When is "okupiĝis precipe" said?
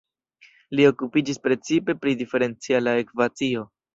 0.91-1.95